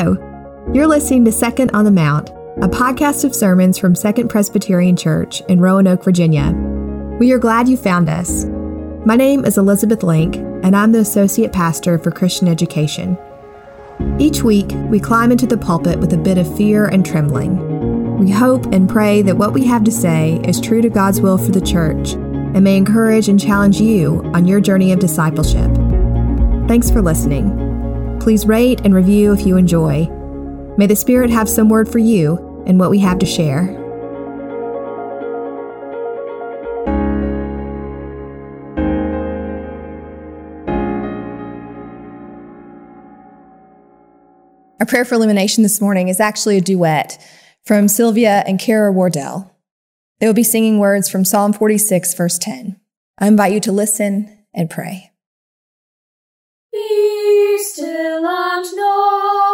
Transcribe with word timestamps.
You're 0.00 0.86
listening 0.86 1.26
to 1.26 1.32
Second 1.32 1.72
on 1.72 1.84
the 1.84 1.90
Mount, 1.90 2.30
a 2.62 2.68
podcast 2.68 3.24
of 3.24 3.34
sermons 3.34 3.76
from 3.76 3.94
Second 3.94 4.28
Presbyterian 4.28 4.96
Church 4.96 5.42
in 5.42 5.60
Roanoke, 5.60 6.02
Virginia. 6.02 6.52
We 7.18 7.32
are 7.32 7.38
glad 7.38 7.68
you 7.68 7.76
found 7.76 8.08
us. 8.08 8.46
My 9.04 9.16
name 9.16 9.44
is 9.44 9.58
Elizabeth 9.58 10.02
Link, 10.02 10.36
and 10.36 10.74
I'm 10.74 10.92
the 10.92 11.00
Associate 11.00 11.52
Pastor 11.52 11.98
for 11.98 12.10
Christian 12.10 12.48
Education. 12.48 13.18
Each 14.18 14.42
week, 14.42 14.70
we 14.88 15.00
climb 15.00 15.32
into 15.32 15.46
the 15.46 15.58
pulpit 15.58 15.98
with 15.98 16.14
a 16.14 16.18
bit 16.18 16.38
of 16.38 16.56
fear 16.56 16.86
and 16.86 17.04
trembling. 17.04 18.16
We 18.18 18.30
hope 18.30 18.64
and 18.72 18.88
pray 18.88 19.20
that 19.22 19.36
what 19.36 19.52
we 19.52 19.66
have 19.66 19.84
to 19.84 19.92
say 19.92 20.40
is 20.44 20.60
true 20.60 20.80
to 20.80 20.88
God's 20.88 21.20
will 21.20 21.36
for 21.36 21.52
the 21.52 21.60
church 21.60 22.12
and 22.12 22.64
may 22.64 22.78
encourage 22.78 23.28
and 23.28 23.38
challenge 23.38 23.80
you 23.80 24.22
on 24.32 24.46
your 24.46 24.60
journey 24.62 24.92
of 24.92 24.98
discipleship. 24.98 25.70
Thanks 26.68 26.90
for 26.90 27.02
listening. 27.02 27.69
Please 28.20 28.46
rate 28.46 28.82
and 28.84 28.94
review 28.94 29.32
if 29.32 29.46
you 29.46 29.56
enjoy. 29.56 30.06
May 30.76 30.86
the 30.86 30.94
Spirit 30.94 31.30
have 31.30 31.48
some 31.48 31.70
word 31.70 31.88
for 31.88 31.98
you 31.98 32.62
and 32.66 32.78
what 32.78 32.90
we 32.90 32.98
have 32.98 33.18
to 33.18 33.26
share. 33.26 33.76
Our 44.78 44.86
prayer 44.86 45.04
for 45.04 45.14
illumination 45.14 45.62
this 45.62 45.80
morning 45.80 46.08
is 46.08 46.20
actually 46.20 46.58
a 46.58 46.60
duet 46.62 47.18
from 47.64 47.88
Sylvia 47.88 48.44
and 48.46 48.58
Kara 48.58 48.92
Wardell. 48.92 49.54
They 50.18 50.26
will 50.26 50.34
be 50.34 50.42
singing 50.42 50.78
words 50.78 51.08
from 51.08 51.24
Psalm 51.24 51.52
46, 51.52 52.14
verse 52.14 52.38
10. 52.38 52.78
I 53.18 53.26
invite 53.26 53.52
you 53.52 53.60
to 53.60 53.72
listen 53.72 54.44
and 54.54 54.68
pray. 54.68 55.09
Still 57.62 58.26
and 58.26 58.64
know 58.74 59.49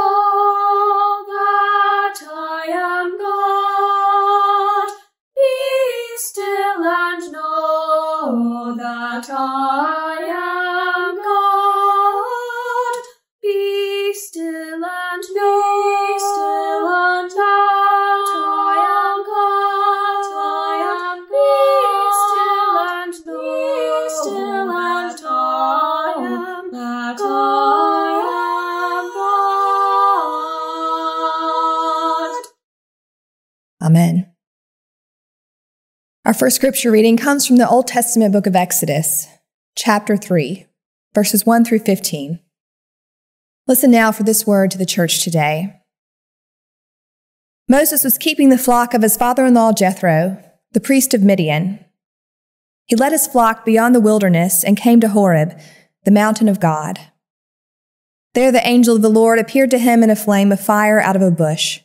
first 36.36 36.56
scripture 36.56 36.90
reading 36.90 37.16
comes 37.16 37.46
from 37.46 37.56
the 37.56 37.66
Old 37.66 37.86
Testament 37.86 38.30
book 38.30 38.46
of 38.46 38.54
Exodus, 38.54 39.26
chapter 39.74 40.18
3, 40.18 40.66
verses 41.14 41.46
1 41.46 41.64
through 41.64 41.78
15. 41.78 42.40
Listen 43.66 43.90
now 43.90 44.12
for 44.12 44.22
this 44.22 44.46
word 44.46 44.70
to 44.70 44.76
the 44.76 44.84
church 44.84 45.24
today. 45.24 45.80
Moses 47.68 48.04
was 48.04 48.18
keeping 48.18 48.50
the 48.50 48.58
flock 48.58 48.92
of 48.92 49.00
his 49.00 49.16
father 49.16 49.46
in 49.46 49.54
law 49.54 49.72
Jethro, 49.72 50.36
the 50.72 50.80
priest 50.80 51.14
of 51.14 51.22
Midian. 51.22 51.82
He 52.84 52.96
led 52.96 53.12
his 53.12 53.26
flock 53.26 53.64
beyond 53.64 53.94
the 53.94 54.00
wilderness 54.00 54.62
and 54.62 54.76
came 54.76 55.00
to 55.00 55.08
Horeb, 55.08 55.58
the 56.04 56.10
mountain 56.10 56.48
of 56.48 56.60
God. 56.60 57.00
There 58.34 58.52
the 58.52 58.66
angel 58.66 58.96
of 58.96 59.02
the 59.02 59.08
Lord 59.08 59.38
appeared 59.38 59.70
to 59.70 59.78
him 59.78 60.02
in 60.02 60.10
a 60.10 60.16
flame 60.16 60.52
of 60.52 60.60
fire 60.60 61.00
out 61.00 61.16
of 61.16 61.22
a 61.22 61.30
bush. 61.30 61.80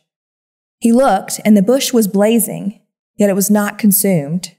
He 0.78 0.92
looked, 0.92 1.40
and 1.42 1.56
the 1.56 1.62
bush 1.62 1.94
was 1.94 2.06
blazing, 2.06 2.81
yet 3.16 3.30
it 3.30 3.36
was 3.36 3.50
not 3.50 3.78
consumed. 3.78 4.56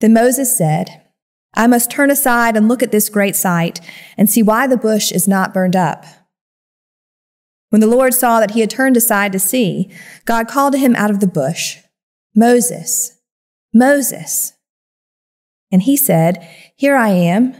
Then 0.00 0.12
Moses 0.12 0.56
said, 0.56 1.02
I 1.54 1.66
must 1.66 1.90
turn 1.90 2.10
aside 2.10 2.56
and 2.56 2.68
look 2.68 2.82
at 2.82 2.92
this 2.92 3.08
great 3.08 3.36
sight 3.36 3.80
and 4.18 4.28
see 4.28 4.42
why 4.42 4.66
the 4.66 4.76
bush 4.76 5.12
is 5.12 5.28
not 5.28 5.54
burned 5.54 5.76
up. 5.76 6.04
When 7.70 7.80
the 7.80 7.86
Lord 7.86 8.14
saw 8.14 8.40
that 8.40 8.52
he 8.52 8.60
had 8.60 8.70
turned 8.70 8.96
aside 8.96 9.32
to 9.32 9.38
see, 9.38 9.90
God 10.24 10.48
called 10.48 10.74
to 10.74 10.78
him 10.78 10.94
out 10.96 11.10
of 11.10 11.20
the 11.20 11.26
bush, 11.26 11.78
Moses, 12.34 13.18
Moses. 13.72 14.52
And 15.72 15.82
he 15.82 15.96
said, 15.96 16.48
Here 16.76 16.94
I 16.94 17.08
am. 17.08 17.56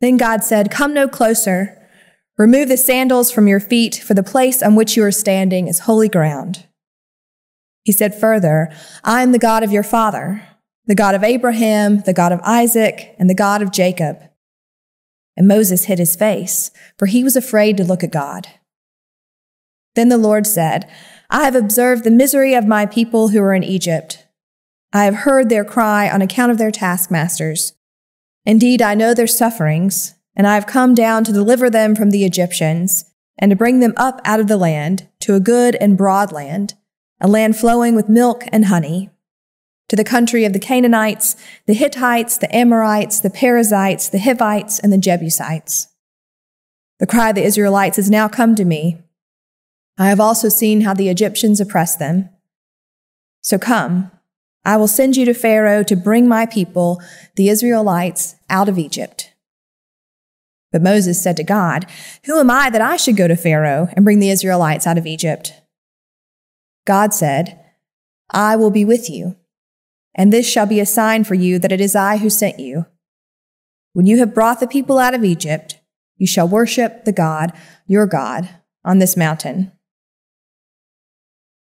Then 0.00 0.16
God 0.16 0.44
said, 0.44 0.70
Come 0.70 0.94
no 0.94 1.08
closer. 1.08 1.74
Remove 2.36 2.68
the 2.68 2.76
sandals 2.76 3.32
from 3.32 3.48
your 3.48 3.58
feet, 3.58 3.96
for 3.96 4.14
the 4.14 4.22
place 4.22 4.62
on 4.62 4.76
which 4.76 4.96
you 4.96 5.02
are 5.02 5.10
standing 5.10 5.66
is 5.66 5.80
holy 5.80 6.08
ground. 6.08 6.67
He 7.88 7.92
said 7.92 8.14
further, 8.14 8.70
I 9.02 9.22
am 9.22 9.32
the 9.32 9.38
God 9.38 9.62
of 9.62 9.72
your 9.72 9.82
father, 9.82 10.42
the 10.84 10.94
God 10.94 11.14
of 11.14 11.24
Abraham, 11.24 12.00
the 12.00 12.12
God 12.12 12.32
of 12.32 12.40
Isaac, 12.42 13.16
and 13.18 13.30
the 13.30 13.34
God 13.34 13.62
of 13.62 13.72
Jacob. 13.72 14.22
And 15.38 15.48
Moses 15.48 15.86
hid 15.86 15.98
his 15.98 16.14
face, 16.14 16.70
for 16.98 17.06
he 17.06 17.24
was 17.24 17.34
afraid 17.34 17.78
to 17.78 17.84
look 17.84 18.04
at 18.04 18.12
God. 18.12 18.46
Then 19.94 20.10
the 20.10 20.18
Lord 20.18 20.46
said, 20.46 20.86
I 21.30 21.44
have 21.44 21.54
observed 21.54 22.04
the 22.04 22.10
misery 22.10 22.52
of 22.52 22.66
my 22.66 22.84
people 22.84 23.28
who 23.28 23.40
are 23.40 23.54
in 23.54 23.64
Egypt. 23.64 24.26
I 24.92 25.04
have 25.04 25.24
heard 25.24 25.48
their 25.48 25.64
cry 25.64 26.10
on 26.10 26.20
account 26.20 26.52
of 26.52 26.58
their 26.58 26.70
taskmasters. 26.70 27.72
Indeed, 28.44 28.82
I 28.82 28.94
know 28.94 29.14
their 29.14 29.26
sufferings, 29.26 30.14
and 30.36 30.46
I 30.46 30.56
have 30.56 30.66
come 30.66 30.94
down 30.94 31.24
to 31.24 31.32
deliver 31.32 31.70
them 31.70 31.96
from 31.96 32.10
the 32.10 32.26
Egyptians, 32.26 33.06
and 33.38 33.50
to 33.50 33.56
bring 33.56 33.80
them 33.80 33.94
up 33.96 34.20
out 34.26 34.40
of 34.40 34.46
the 34.46 34.58
land 34.58 35.08
to 35.20 35.34
a 35.34 35.40
good 35.40 35.74
and 35.76 35.96
broad 35.96 36.32
land, 36.32 36.74
a 37.20 37.28
land 37.28 37.56
flowing 37.56 37.94
with 37.94 38.08
milk 38.08 38.44
and 38.52 38.66
honey, 38.66 39.10
to 39.88 39.96
the 39.96 40.04
country 40.04 40.44
of 40.44 40.52
the 40.52 40.58
Canaanites, 40.58 41.36
the 41.66 41.74
Hittites, 41.74 42.38
the 42.38 42.54
Amorites, 42.54 43.20
the 43.20 43.30
Perizzites, 43.30 44.08
the 44.08 44.18
Hivites, 44.18 44.78
and 44.78 44.92
the 44.92 44.98
Jebusites. 44.98 45.88
The 46.98 47.06
cry 47.06 47.30
of 47.30 47.36
the 47.36 47.44
Israelites 47.44 47.96
has 47.96 48.10
now 48.10 48.28
come 48.28 48.54
to 48.54 48.64
me. 48.64 49.02
I 49.96 50.08
have 50.08 50.20
also 50.20 50.48
seen 50.48 50.82
how 50.82 50.94
the 50.94 51.08
Egyptians 51.08 51.60
oppress 51.60 51.96
them. 51.96 52.28
So 53.42 53.58
come, 53.58 54.10
I 54.64 54.76
will 54.76 54.88
send 54.88 55.16
you 55.16 55.24
to 55.24 55.34
Pharaoh 55.34 55.82
to 55.84 55.96
bring 55.96 56.28
my 56.28 56.44
people, 56.44 57.00
the 57.36 57.48
Israelites, 57.48 58.36
out 58.50 58.68
of 58.68 58.78
Egypt. 58.78 59.32
But 60.70 60.82
Moses 60.82 61.22
said 61.22 61.36
to 61.38 61.44
God, 61.44 61.86
Who 62.26 62.38
am 62.38 62.50
I 62.50 62.68
that 62.70 62.82
I 62.82 62.96
should 62.96 63.16
go 63.16 63.26
to 63.26 63.36
Pharaoh 63.36 63.88
and 63.94 64.04
bring 64.04 64.18
the 64.18 64.30
Israelites 64.30 64.86
out 64.86 64.98
of 64.98 65.06
Egypt? 65.06 65.54
God 66.88 67.12
said, 67.12 67.62
I 68.30 68.56
will 68.56 68.70
be 68.70 68.82
with 68.82 69.10
you, 69.10 69.36
and 70.14 70.32
this 70.32 70.48
shall 70.48 70.64
be 70.64 70.80
a 70.80 70.86
sign 70.86 71.22
for 71.22 71.34
you 71.34 71.58
that 71.58 71.70
it 71.70 71.82
is 71.82 71.94
I 71.94 72.16
who 72.16 72.30
sent 72.30 72.58
you. 72.58 72.86
When 73.92 74.06
you 74.06 74.16
have 74.20 74.34
brought 74.34 74.58
the 74.58 74.66
people 74.66 74.98
out 74.98 75.12
of 75.12 75.22
Egypt, 75.22 75.80
you 76.16 76.26
shall 76.26 76.48
worship 76.48 77.04
the 77.04 77.12
God, 77.12 77.52
your 77.86 78.06
God, 78.06 78.48
on 78.86 79.00
this 79.00 79.18
mountain. 79.18 79.70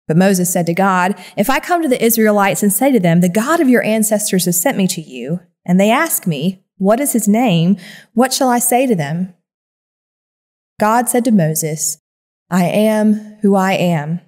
But 0.07 0.17
Moses 0.17 0.53
said 0.53 0.67
to 0.67 0.73
God, 0.75 1.19
If 1.35 1.49
I 1.49 1.59
come 1.59 1.81
to 1.81 1.89
the 1.89 2.03
Israelites 2.03 2.61
and 2.61 2.71
say 2.71 2.91
to 2.91 2.99
them, 2.99 3.21
The 3.21 3.27
God 3.27 3.59
of 3.59 3.67
your 3.67 3.83
ancestors 3.83 4.45
has 4.45 4.61
sent 4.61 4.77
me 4.77 4.87
to 4.89 5.01
you, 5.01 5.39
and 5.65 5.79
they 5.79 5.89
ask 5.89 6.27
me, 6.27 6.63
What 6.77 6.99
is 6.99 7.13
his 7.13 7.27
name? 7.27 7.77
What 8.13 8.33
shall 8.33 8.49
I 8.49 8.59
say 8.59 8.85
to 8.85 8.93
them? 8.93 9.33
God 10.79 11.09
said 11.09 11.25
to 11.25 11.31
Moses, 11.31 11.97
I 12.51 12.65
am 12.65 13.39
who 13.41 13.55
I 13.55 13.71
am. 13.73 14.21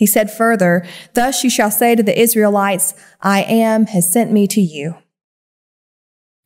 He 0.00 0.06
said 0.06 0.30
further, 0.30 0.82
Thus 1.12 1.44
you 1.44 1.50
shall 1.50 1.70
say 1.70 1.94
to 1.94 2.02
the 2.02 2.18
Israelites, 2.18 2.94
I 3.20 3.42
am 3.42 3.84
has 3.84 4.10
sent 4.10 4.32
me 4.32 4.46
to 4.46 4.60
you. 4.60 4.94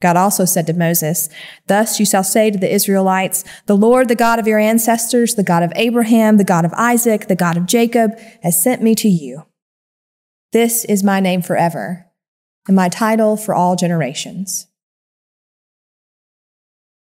God 0.02 0.16
also 0.16 0.44
said 0.44 0.66
to 0.66 0.72
Moses, 0.72 1.28
Thus 1.68 2.00
you 2.00 2.04
shall 2.04 2.24
say 2.24 2.50
to 2.50 2.58
the 2.58 2.74
Israelites, 2.74 3.44
The 3.66 3.76
Lord, 3.76 4.08
the 4.08 4.16
God 4.16 4.40
of 4.40 4.48
your 4.48 4.58
ancestors, 4.58 5.36
the 5.36 5.44
God 5.44 5.62
of 5.62 5.72
Abraham, 5.76 6.36
the 6.36 6.42
God 6.42 6.64
of 6.64 6.72
Isaac, 6.72 7.28
the 7.28 7.36
God 7.36 7.56
of 7.56 7.66
Jacob, 7.66 8.18
has 8.42 8.60
sent 8.60 8.82
me 8.82 8.96
to 8.96 9.08
you. 9.08 9.44
This 10.50 10.84
is 10.86 11.04
my 11.04 11.20
name 11.20 11.40
forever, 11.40 12.06
and 12.66 12.74
my 12.74 12.88
title 12.88 13.36
for 13.36 13.54
all 13.54 13.76
generations. 13.76 14.66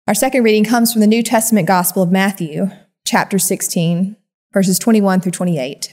Our 0.07 0.15
second 0.15 0.45
reading 0.45 0.65
comes 0.65 0.95
from 0.95 1.03
the 1.03 1.07
New 1.07 1.23
Testament 1.23 1.69
Gospel 1.69 2.03
of 2.03 2.11
Matthew, 2.11 2.71
chapter 3.05 3.39
16, 3.39 4.17
verses 4.55 4.79
21 4.79 5.21
through 5.21 5.33
28. 5.33 5.93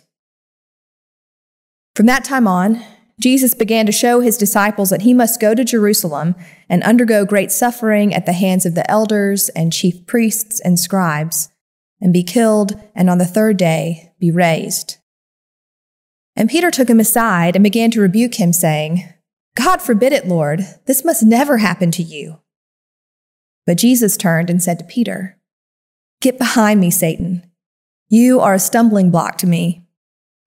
From 1.96 2.06
that 2.08 2.26
time 2.26 2.48
on, 2.48 2.84
Jesus 3.20 3.54
began 3.54 3.86
to 3.86 3.92
show 3.94 4.20
his 4.20 4.38
disciples 4.38 4.90
that 4.90 5.04
he 5.04 5.14
must 5.14 5.40
go 5.40 5.56
to 5.56 5.64
Jerusalem 5.64 6.36
and 6.68 6.84
undergo 6.84 7.24
great 7.26 7.52
suffering 7.52 8.14
at 8.14 8.26
the 8.26 8.34
hands 8.34 8.66
of 8.66 8.76
the 8.76 8.90
elders 8.92 9.48
and 9.50 9.72
chief 9.72 10.06
priests 10.06 10.60
and 10.60 10.78
scribes, 10.78 11.50
and 12.02 12.12
be 12.12 12.24
killed, 12.24 12.78
and 12.94 13.10
on 13.10 13.18
the 13.18 13.26
third 13.26 13.56
day 13.56 14.12
be 14.20 14.32
raised. 14.32 14.98
And 16.36 16.50
Peter 16.50 16.70
took 16.70 16.90
him 16.90 17.00
aside 17.00 17.56
and 17.56 17.64
began 17.64 17.90
to 17.92 18.02
rebuke 18.02 18.36
him, 18.36 18.52
saying, 18.52 19.08
God 19.56 19.82
forbid 19.82 20.12
it, 20.12 20.28
Lord, 20.28 20.66
this 20.86 21.06
must 21.06 21.24
never 21.24 21.60
happen 21.60 21.92
to 21.92 22.04
you. 22.04 22.42
But 23.66 23.78
Jesus 23.78 24.18
turned 24.18 24.50
and 24.50 24.62
said 24.62 24.80
to 24.80 24.86
Peter, 24.86 25.40
Get 26.20 26.38
behind 26.38 26.82
me, 26.82 26.92
Satan. 26.92 27.50
You 28.10 28.42
are 28.42 28.56
a 28.56 28.60
stumbling 28.60 29.12
block 29.12 29.38
to 29.40 29.48
me, 29.48 29.85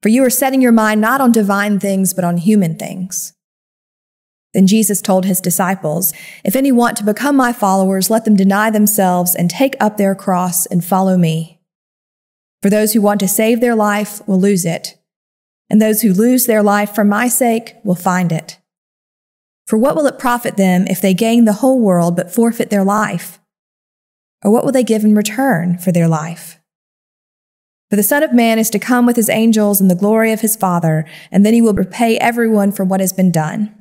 for 0.03 0.09
you 0.09 0.25
are 0.25 0.31
setting 0.31 0.63
your 0.63 0.73
mind 0.73 1.01
not 1.01 1.21
on 1.21 1.33
divine 1.33 1.79
things, 1.81 2.15
but 2.15 2.25
on 2.25 2.37
human 2.37 2.77
things. 2.77 3.33
Then 4.55 4.67
Jesus 4.67 5.03
told 5.03 5.25
his 5.25 5.41
disciples, 5.41 6.13
If 6.45 6.57
any 6.57 6.73
want 6.73 6.97
to 6.99 7.05
become 7.05 7.37
my 7.37 7.53
followers, 7.53 8.11
let 8.11 8.25
them 8.25 8.37
deny 8.37 8.71
themselves 8.71 9.35
and 9.35 9.51
take 9.51 9.77
up 9.81 9.97
their 9.97 10.15
cross 10.15 10.67
and 10.67 10.85
follow 10.85 11.17
me. 11.17 11.61
For 12.63 12.71
those 12.71 12.93
who 12.93 13.01
want 13.01 13.21
to 13.21 13.29
save 13.29 13.61
their 13.61 13.77
life 13.77 14.27
will 14.27 14.41
lose 14.41 14.65
it, 14.65 14.99
and 15.71 15.81
those 15.81 16.03
who 16.03 16.13
lose 16.13 16.47
their 16.47 16.63
life 16.63 16.95
for 16.95 17.05
my 17.05 17.29
sake 17.29 17.75
will 17.85 17.95
find 17.95 18.33
it. 18.33 18.59
For 19.67 19.77
what 19.77 19.95
will 19.95 20.07
it 20.07 20.19
profit 20.19 20.57
them 20.57 20.87
if 20.87 21.01
they 21.01 21.13
gain 21.13 21.45
the 21.45 21.55
whole 21.55 21.79
world 21.79 22.17
but 22.17 22.33
forfeit 22.35 22.71
their 22.71 22.85
life? 22.85 23.39
Or 24.43 24.51
what 24.51 24.65
will 24.65 24.73
they 24.73 24.85
give 24.85 25.05
in 25.05 25.15
return 25.15 25.77
for 25.79 25.93
their 25.93 26.09
life? 26.09 26.58
For 27.91 27.97
the 27.97 28.03
Son 28.03 28.23
of 28.23 28.35
Man 28.35 28.59
is 28.59 28.69
to 28.71 28.79
come 28.79 29.07
with 29.07 29.17
his 29.17 29.31
angels 29.31 29.81
in 29.81 29.89
the 29.89 29.95
glory 29.95 30.33
of 30.33 30.43
his 30.43 30.57
Father, 30.57 31.07
and 31.31 31.45
then 31.45 31.55
he 31.55 31.63
will 31.63 31.73
repay 31.73 32.19
everyone 32.19 32.71
for 32.71 32.85
what 32.85 33.01
has 33.01 33.15
been 33.15 33.33
done. 33.33 33.75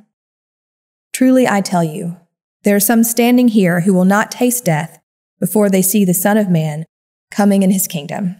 Truly, 1.12 1.46
I 1.46 1.60
tell 1.60 1.84
you, 1.84 2.16
there 2.62 2.76
are 2.76 2.80
some 2.80 3.04
standing 3.04 3.48
here 3.48 3.80
who 3.80 3.92
will 3.92 4.06
not 4.06 4.30
taste 4.30 4.64
death 4.64 4.98
before 5.40 5.68
they 5.68 5.82
see 5.82 6.04
the 6.04 6.14
Son 6.14 6.36
of 6.36 6.48
Man 6.48 6.86
coming 7.30 7.62
in 7.62 7.70
his 7.70 7.86
kingdom. 7.86 8.36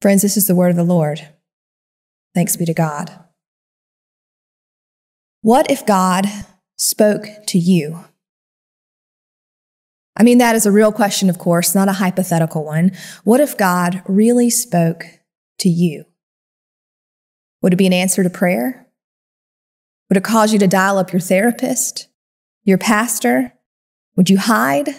Friends, 0.00 0.22
this 0.22 0.36
is 0.36 0.46
the 0.46 0.54
word 0.54 0.70
of 0.70 0.76
the 0.76 0.84
Lord. 0.84 1.28
Thanks 2.34 2.56
be 2.56 2.64
to 2.64 2.74
God. 2.74 3.10
What 5.42 5.70
if 5.70 5.84
God 5.84 6.26
spoke 6.78 7.26
to 7.48 7.58
you? 7.58 8.04
I 10.16 10.22
mean, 10.22 10.38
that 10.38 10.54
is 10.54 10.66
a 10.66 10.72
real 10.72 10.92
question, 10.92 11.30
of 11.30 11.38
course, 11.38 11.74
not 11.74 11.88
a 11.88 11.92
hypothetical 11.92 12.64
one. 12.64 12.92
What 13.24 13.40
if 13.40 13.56
God 13.56 14.02
really 14.06 14.50
spoke 14.50 15.04
to 15.58 15.68
you? 15.68 16.04
Would 17.62 17.72
it 17.72 17.76
be 17.76 17.86
an 17.86 17.92
answer 17.92 18.22
to 18.22 18.30
prayer? 18.30 18.86
Would 20.08 20.18
it 20.18 20.24
cause 20.24 20.52
you 20.52 20.58
to 20.58 20.68
dial 20.68 20.98
up 20.98 21.12
your 21.12 21.20
therapist, 21.20 22.08
your 22.64 22.76
pastor? 22.76 23.54
Would 24.16 24.28
you 24.28 24.36
hide 24.36 24.90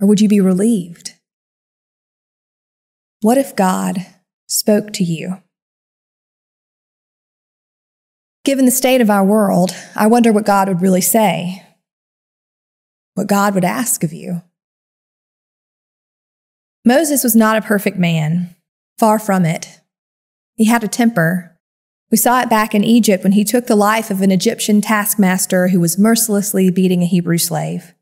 or 0.00 0.08
would 0.08 0.20
you 0.20 0.28
be 0.28 0.40
relieved? 0.40 1.14
What 3.20 3.36
if 3.36 3.54
God 3.54 4.06
spoke 4.46 4.94
to 4.94 5.04
you? 5.04 5.42
Given 8.44 8.64
the 8.64 8.70
state 8.70 9.02
of 9.02 9.10
our 9.10 9.24
world, 9.24 9.72
I 9.94 10.06
wonder 10.06 10.32
what 10.32 10.46
God 10.46 10.68
would 10.68 10.80
really 10.80 11.02
say, 11.02 11.62
what 13.20 13.28
God 13.28 13.54
would 13.54 13.64
ask 13.64 14.02
of 14.02 14.12
you. 14.12 14.42
Moses 16.84 17.22
was 17.22 17.36
not 17.36 17.56
a 17.56 17.62
perfect 17.62 17.98
man, 17.98 18.56
far 18.98 19.18
from 19.18 19.44
it. 19.44 19.80
He 20.56 20.64
had 20.64 20.82
a 20.82 20.88
temper 20.88 21.50
we 22.10 22.16
saw 22.16 22.40
it 22.40 22.50
back 22.50 22.74
in 22.74 22.82
Egypt 22.82 23.22
when 23.22 23.32
he 23.32 23.44
took 23.44 23.66
the 23.66 23.76
life 23.76 24.10
of 24.10 24.20
an 24.20 24.32
Egyptian 24.32 24.80
taskmaster 24.80 25.68
who 25.68 25.78
was 25.78 25.98
mercilessly 25.98 26.70
beating 26.70 27.02
a 27.02 27.06
Hebrew 27.06 27.38
slave. 27.38 27.94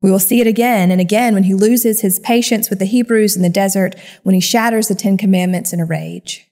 We 0.00 0.10
will 0.10 0.18
see 0.18 0.40
it 0.40 0.46
again 0.46 0.90
and 0.90 1.00
again 1.00 1.34
when 1.34 1.44
he 1.44 1.54
loses 1.54 2.00
his 2.00 2.18
patience 2.18 2.70
with 2.70 2.78
the 2.78 2.86
Hebrews 2.86 3.36
in 3.36 3.42
the 3.42 3.50
desert, 3.50 3.94
when 4.22 4.34
he 4.34 4.40
shatters 4.40 4.88
the 4.88 4.94
Ten 4.94 5.16
Commandments 5.16 5.72
in 5.72 5.80
a 5.80 5.84
rage. 5.84 6.50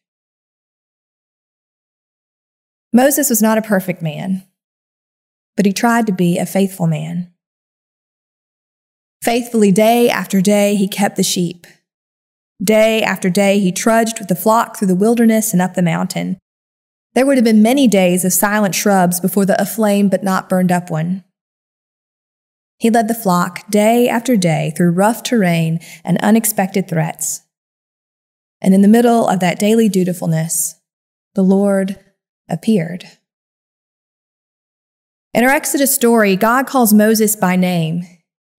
Moses 2.92 3.30
was 3.30 3.40
not 3.40 3.58
a 3.58 3.62
perfect 3.62 4.02
man, 4.02 4.44
but 5.56 5.64
he 5.64 5.72
tried 5.72 6.06
to 6.06 6.12
be 6.12 6.38
a 6.38 6.46
faithful 6.46 6.86
man. 6.86 7.32
Faithfully, 9.22 9.70
day 9.70 10.08
after 10.08 10.40
day, 10.40 10.74
he 10.74 10.88
kept 10.88 11.16
the 11.16 11.22
sheep. 11.22 11.66
Day 12.62 13.02
after 13.02 13.30
day, 13.30 13.58
he 13.58 13.72
trudged 13.72 14.18
with 14.18 14.28
the 14.28 14.34
flock 14.34 14.76
through 14.76 14.88
the 14.88 14.94
wilderness 14.94 15.52
and 15.52 15.60
up 15.62 15.74
the 15.74 15.82
mountain, 15.82 16.38
there 17.14 17.26
would 17.26 17.36
have 17.36 17.44
been 17.44 17.62
many 17.62 17.88
days 17.88 18.24
of 18.24 18.32
silent 18.32 18.74
shrubs 18.74 19.18
before 19.18 19.44
the 19.44 19.60
aflame 19.60 20.08
but 20.08 20.22
not 20.22 20.48
burned 20.48 20.70
up 20.70 20.90
one. 20.90 21.24
He 22.78 22.88
led 22.88 23.08
the 23.08 23.14
flock 23.14 23.68
day 23.68 24.08
after 24.08 24.36
day 24.36 24.72
through 24.76 24.92
rough 24.92 25.22
terrain 25.22 25.80
and 26.04 26.18
unexpected 26.18 26.88
threats. 26.88 27.42
And 28.60 28.74
in 28.74 28.82
the 28.82 28.88
middle 28.88 29.28
of 29.28 29.40
that 29.40 29.58
daily 29.58 29.88
dutifulness, 29.88 30.76
the 31.34 31.42
Lord 31.42 31.98
appeared. 32.48 33.04
In 35.34 35.44
our 35.44 35.50
Exodus 35.50 35.94
story, 35.94 36.36
God 36.36 36.66
calls 36.66 36.94
Moses 36.94 37.36
by 37.36 37.56
name, 37.56 38.02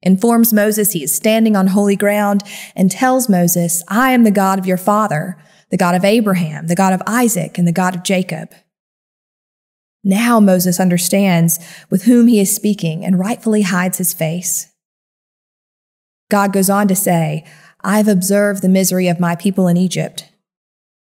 informs 0.02 0.54
Moses 0.54 0.94
he 0.94 1.04
is 1.04 1.14
standing 1.14 1.56
on 1.56 1.68
holy 1.68 1.96
ground, 1.96 2.44
and 2.76 2.90
tells 2.90 3.30
Moses, 3.30 3.84
I 3.88 4.12
am 4.12 4.24
the 4.24 4.32
God 4.32 4.60
of 4.60 4.66
your 4.66 4.78
father 4.78 5.38
the 5.72 5.78
God 5.78 5.96
of 5.96 6.06
Abraham, 6.06 6.68
the 6.68 6.76
God 6.76 6.94
of 6.94 7.02
Isaac, 7.08 7.58
and 7.58 7.68
the 7.68 7.72
God 7.72 7.96
of 7.96 8.04
Jacob. 8.04 8.52
Now 10.04 10.40
Moses 10.40 10.80
understands 10.80 11.60
with 11.90 12.04
whom 12.04 12.28
he 12.28 12.40
is 12.40 12.54
speaking 12.54 13.06
and 13.06 13.18
rightfully 13.18 13.64
hides 13.64 13.98
his 13.98 14.14
face. 14.14 14.70
God 16.30 16.54
goes 16.54 16.70
on 16.70 16.88
to 16.90 16.96
say, 16.96 17.46
I've 17.84 18.08
observed 18.08 18.62
the 18.62 18.70
misery 18.70 19.08
of 19.08 19.20
my 19.20 19.36
people 19.36 19.68
in 19.68 19.78
Egypt. 19.78 20.30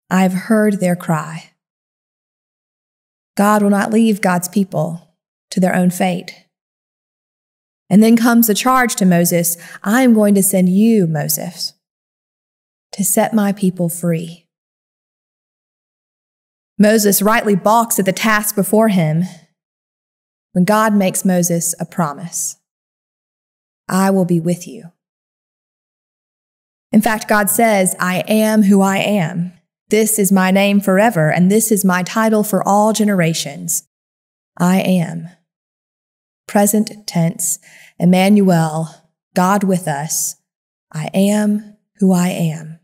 I 0.08 0.22
have 0.22 0.32
heard 0.32 0.80
their 0.80 0.96
cry. 0.96 1.50
God 3.36 3.62
will 3.62 3.70
not 3.70 3.92
leave 3.92 4.20
God's 4.20 4.48
people 4.48 5.16
to 5.50 5.60
their 5.60 5.74
own 5.74 5.90
fate. 5.90 6.46
And 7.90 8.02
then 8.02 8.16
comes 8.16 8.46
the 8.46 8.54
charge 8.54 8.94
to 8.96 9.04
Moses 9.04 9.56
I 9.82 10.02
am 10.02 10.14
going 10.14 10.34
to 10.34 10.42
send 10.42 10.68
you, 10.68 11.06
Moses, 11.06 11.74
to 12.92 13.04
set 13.04 13.34
my 13.34 13.52
people 13.52 13.88
free. 13.88 14.48
Moses 16.78 17.22
rightly 17.22 17.54
balks 17.54 17.98
at 17.98 18.06
the 18.06 18.12
task 18.12 18.54
before 18.54 18.88
him 18.88 19.24
when 20.52 20.64
God 20.64 20.94
makes 20.94 21.24
Moses 21.24 21.74
a 21.78 21.84
promise 21.84 22.56
I 23.88 24.10
will 24.10 24.24
be 24.24 24.40
with 24.40 24.66
you. 24.66 24.92
In 26.92 27.00
fact, 27.00 27.28
God 27.28 27.50
says, 27.50 27.96
I 27.98 28.20
am 28.28 28.64
who 28.64 28.80
I 28.80 28.98
am. 28.98 29.52
This 29.88 30.18
is 30.18 30.32
my 30.32 30.50
name 30.50 30.80
forever, 30.80 31.30
and 31.30 31.50
this 31.50 31.70
is 31.70 31.84
my 31.84 32.02
title 32.02 32.42
for 32.42 32.66
all 32.66 32.92
generations. 32.92 33.86
I 34.58 34.80
am. 34.80 35.28
Present 36.52 37.06
tense, 37.06 37.58
Emmanuel, 37.98 38.90
God 39.34 39.64
with 39.64 39.88
us. 39.88 40.36
I 40.92 41.08
am 41.14 41.78
who 41.96 42.12
I 42.12 42.28
am. 42.28 42.78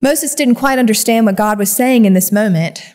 Moses 0.00 0.34
didn't 0.34 0.54
quite 0.54 0.78
understand 0.78 1.26
what 1.26 1.36
God 1.36 1.58
was 1.58 1.70
saying 1.70 2.06
in 2.06 2.14
this 2.14 2.32
moment. 2.32 2.94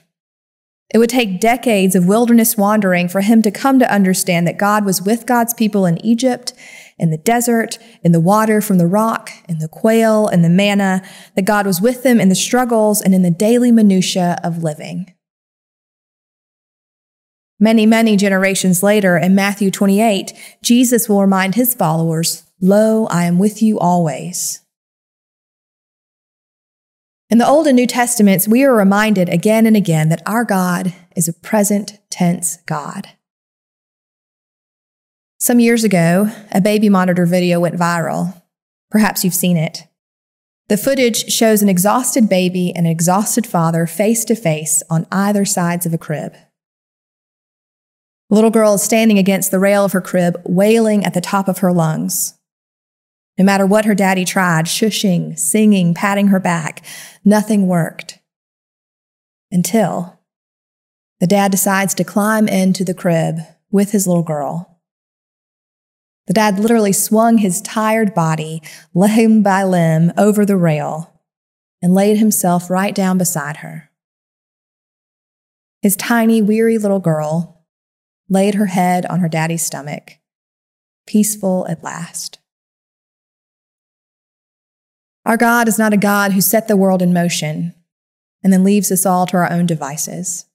It 0.91 0.97
would 0.97 1.11
take 1.11 1.39
decades 1.39 1.93
of 1.93 2.07
wilderness 2.07 2.57
wandering 2.57 3.07
for 3.07 3.21
him 3.21 3.43
to 3.43 3.51
come 3.51 3.77
to 3.77 3.93
understand 3.93 4.47
that 4.47 4.57
God 4.57 4.85
was 4.85 5.03
with 5.03 5.27
God's 5.27 5.53
people 5.53 5.85
in 5.85 6.03
Egypt, 6.03 6.51
in 6.97 7.11
the 7.11 7.19
desert, 7.19 7.77
in 8.03 8.11
the 8.11 8.19
water 8.19 8.59
from 8.59 8.79
the 8.79 8.87
rock, 8.87 9.29
in 9.47 9.59
the 9.59 9.67
quail 9.67 10.25
and 10.25 10.43
the 10.43 10.49
manna, 10.49 11.03
that 11.35 11.45
God 11.45 11.67
was 11.67 11.79
with 11.79 12.01
them 12.01 12.19
in 12.19 12.29
the 12.29 12.33
struggles 12.33 13.03
and 13.03 13.13
in 13.13 13.21
the 13.21 13.29
daily 13.29 13.71
minutiae 13.71 14.39
of 14.43 14.63
living. 14.63 15.13
Many, 17.61 17.85
many 17.85 18.17
generations 18.17 18.83
later, 18.83 19.17
in 19.17 19.33
Matthew 19.35 19.71
28, 19.71 20.33
Jesus 20.61 21.07
will 21.07 21.21
remind 21.21 21.55
his 21.55 21.73
followers, 21.73 22.43
Lo, 22.59 23.05
I 23.05 23.23
am 23.23 23.39
with 23.39 23.61
you 23.61 23.79
always 23.79 24.61
in 27.31 27.37
the 27.37 27.47
Old 27.47 27.65
and 27.65 27.77
New 27.77 27.87
Testaments, 27.87 28.45
we 28.45 28.65
are 28.65 28.75
reminded 28.75 29.29
again 29.29 29.65
and 29.65 29.77
again 29.77 30.09
that 30.09 30.21
our 30.25 30.43
God 30.43 30.93
is 31.15 31.29
a 31.29 31.33
present 31.33 31.97
tense 32.09 32.57
God. 32.65 33.07
Some 35.39 35.61
years 35.61 35.85
ago, 35.85 36.29
a 36.51 36.59
baby 36.59 36.89
monitor 36.89 37.25
video 37.25 37.61
went 37.61 37.77
viral. 37.77 38.41
Perhaps 38.91 39.23
you've 39.23 39.33
seen 39.33 39.55
it. 39.55 39.87
The 40.67 40.75
footage 40.75 41.31
shows 41.31 41.61
an 41.61 41.69
exhausted 41.69 42.27
baby 42.27 42.73
and 42.75 42.85
an 42.85 42.91
exhausted 42.91 43.47
father 43.47 43.87
face 43.87 44.25
to 44.25 44.35
face 44.35 44.83
on 44.89 45.07
either 45.09 45.45
sides 45.45 45.85
of 45.85 45.93
a 45.93 45.97
crib. 45.97 46.35
The 48.31 48.35
little 48.35 48.49
girl 48.49 48.75
is 48.75 48.81
standing 48.81 49.19
against 49.19 49.51
the 49.51 49.59
rail 49.59 49.83
of 49.83 49.91
her 49.91 49.99
crib, 49.99 50.41
wailing 50.45 51.03
at 51.03 51.13
the 51.13 51.19
top 51.19 51.49
of 51.49 51.57
her 51.57 51.73
lungs. 51.73 52.35
No 53.37 53.43
matter 53.43 53.65
what 53.65 53.83
her 53.83 53.93
daddy 53.93 54.23
tried, 54.23 54.67
shushing, 54.67 55.37
singing, 55.37 55.93
patting 55.93 56.27
her 56.27 56.39
back, 56.39 56.81
nothing 57.25 57.67
worked. 57.67 58.19
Until 59.51 60.17
the 61.19 61.27
dad 61.27 61.51
decides 61.51 61.93
to 61.95 62.05
climb 62.05 62.47
into 62.47 62.85
the 62.85 62.93
crib 62.93 63.39
with 63.69 63.91
his 63.91 64.07
little 64.07 64.23
girl. 64.23 64.79
The 66.27 66.33
dad 66.33 66.57
literally 66.57 66.93
swung 66.93 67.39
his 67.39 67.61
tired 67.61 68.13
body, 68.13 68.61
limb 68.93 69.43
by 69.43 69.65
limb, 69.65 70.13
over 70.17 70.45
the 70.45 70.55
rail 70.55 71.19
and 71.81 71.93
laid 71.93 72.15
himself 72.15 72.69
right 72.69 72.95
down 72.95 73.17
beside 73.17 73.57
her. 73.57 73.91
His 75.81 75.97
tiny, 75.97 76.41
weary 76.41 76.77
little 76.77 77.01
girl 77.01 77.60
laid 78.31 78.55
her 78.55 78.67
head 78.67 79.05
on 79.07 79.19
her 79.19 79.27
daddy's 79.27 79.63
stomach, 79.63 80.13
peaceful 81.05 81.67
at 81.69 81.83
last. 81.83 82.39
Our 85.25 85.37
God 85.37 85.67
is 85.67 85.77
not 85.77 85.93
a 85.93 85.97
God 85.97 86.31
who 86.31 86.41
set 86.41 86.67
the 86.67 86.77
world 86.77 87.01
in 87.01 87.13
motion 87.13 87.75
and 88.41 88.51
then 88.51 88.63
leaves 88.63 88.91
us 88.91 89.05
all 89.05 89.27
to 89.27 89.37
our 89.37 89.51
own 89.51 89.65
devices. 89.65 90.45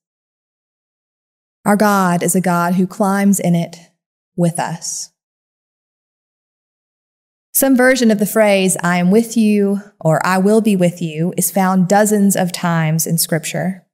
Our 1.66 1.76
God 1.76 2.22
is 2.22 2.34
a 2.34 2.40
God 2.40 2.74
who 2.74 2.86
climbs 2.86 3.38
in 3.38 3.54
it 3.54 3.76
with 4.36 4.58
us. 4.58 5.12
Some 7.52 7.76
version 7.76 8.10
of 8.10 8.18
the 8.18 8.26
phrase, 8.26 8.76
I 8.82 8.96
am 8.98 9.10
with 9.10 9.36
you 9.36 9.80
or 10.00 10.24
I 10.26 10.38
will 10.38 10.60
be 10.60 10.76
with 10.76 11.02
you, 11.02 11.34
is 11.36 11.50
found 11.50 11.88
dozens 11.88 12.36
of 12.36 12.52
times 12.52 13.06
in 13.06 13.18
Scripture. 13.18 13.85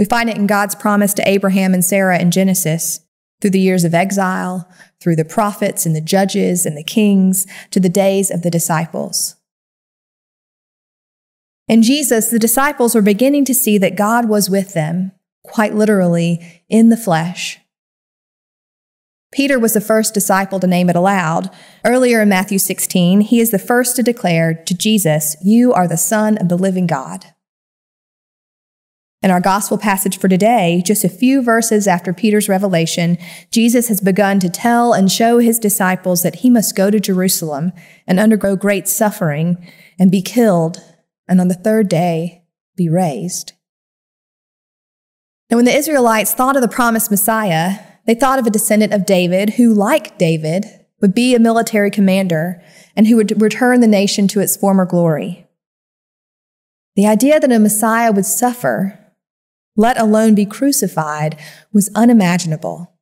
We 0.00 0.06
find 0.06 0.30
it 0.30 0.38
in 0.38 0.46
God's 0.46 0.74
promise 0.74 1.12
to 1.12 1.28
Abraham 1.28 1.74
and 1.74 1.84
Sarah 1.84 2.18
in 2.18 2.30
Genesis, 2.30 3.00
through 3.40 3.50
the 3.50 3.60
years 3.60 3.84
of 3.84 3.94
exile, 3.94 4.66
through 4.98 5.16
the 5.16 5.26
prophets 5.26 5.84
and 5.84 5.94
the 5.94 6.00
judges 6.00 6.64
and 6.64 6.74
the 6.74 6.82
kings, 6.82 7.46
to 7.70 7.78
the 7.78 7.90
days 7.90 8.30
of 8.30 8.40
the 8.40 8.50
disciples. 8.50 9.36
In 11.68 11.82
Jesus, 11.82 12.30
the 12.30 12.38
disciples 12.38 12.94
were 12.94 13.02
beginning 13.02 13.44
to 13.44 13.54
see 13.54 13.76
that 13.76 13.94
God 13.94 14.26
was 14.26 14.48
with 14.48 14.72
them, 14.72 15.12
quite 15.44 15.74
literally, 15.74 16.62
in 16.70 16.88
the 16.88 16.96
flesh. 16.96 17.58
Peter 19.30 19.58
was 19.58 19.74
the 19.74 19.82
first 19.82 20.14
disciple 20.14 20.58
to 20.60 20.66
name 20.66 20.88
it 20.88 20.96
aloud. 20.96 21.50
Earlier 21.84 22.22
in 22.22 22.30
Matthew 22.30 22.58
16, 22.58 23.20
he 23.20 23.38
is 23.38 23.50
the 23.50 23.58
first 23.58 23.96
to 23.96 24.02
declare 24.02 24.54
to 24.54 24.74
Jesus, 24.74 25.36
You 25.44 25.74
are 25.74 25.86
the 25.86 25.98
Son 25.98 26.38
of 26.38 26.48
the 26.48 26.58
living 26.58 26.86
God. 26.86 27.26
In 29.22 29.30
our 29.30 29.40
gospel 29.40 29.76
passage 29.76 30.18
for 30.18 30.28
today, 30.28 30.82
just 30.86 31.04
a 31.04 31.08
few 31.10 31.42
verses 31.42 31.86
after 31.86 32.14
Peter's 32.14 32.48
revelation, 32.48 33.18
Jesus 33.50 33.88
has 33.88 34.00
begun 34.00 34.40
to 34.40 34.48
tell 34.48 34.94
and 34.94 35.12
show 35.12 35.38
his 35.38 35.58
disciples 35.58 36.22
that 36.22 36.36
he 36.36 36.48
must 36.48 36.74
go 36.74 36.90
to 36.90 36.98
Jerusalem 36.98 37.72
and 38.06 38.18
undergo 38.18 38.56
great 38.56 38.88
suffering 38.88 39.58
and 39.98 40.10
be 40.10 40.22
killed, 40.22 40.82
and 41.28 41.38
on 41.38 41.48
the 41.48 41.54
third 41.54 41.86
day 41.86 42.44
be 42.76 42.88
raised. 42.88 43.52
Now, 45.50 45.56
when 45.58 45.66
the 45.66 45.76
Israelites 45.76 46.32
thought 46.32 46.56
of 46.56 46.62
the 46.62 46.68
promised 46.68 47.10
Messiah, 47.10 47.78
they 48.06 48.14
thought 48.14 48.38
of 48.38 48.46
a 48.46 48.50
descendant 48.50 48.94
of 48.94 49.04
David 49.04 49.50
who, 49.50 49.74
like 49.74 50.16
David, 50.16 50.64
would 51.02 51.14
be 51.14 51.34
a 51.34 51.38
military 51.38 51.90
commander 51.90 52.62
and 52.96 53.06
who 53.06 53.16
would 53.16 53.40
return 53.42 53.80
the 53.80 53.86
nation 53.86 54.28
to 54.28 54.40
its 54.40 54.56
former 54.56 54.86
glory. 54.86 55.46
The 56.96 57.06
idea 57.06 57.38
that 57.38 57.52
a 57.52 57.58
Messiah 57.58 58.12
would 58.12 58.24
suffer, 58.24 58.98
let 59.80 59.98
alone 59.98 60.34
be 60.34 60.44
crucified, 60.44 61.38
was 61.72 61.90
unimaginable. 61.94 62.92